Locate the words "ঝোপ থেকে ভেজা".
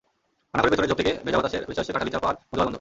0.91-1.37